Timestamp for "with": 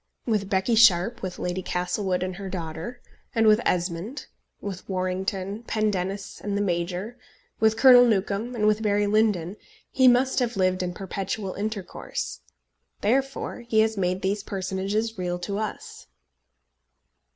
0.25-0.49, 1.21-1.37, 3.45-3.61, 4.59-4.89, 7.59-7.77, 8.65-8.81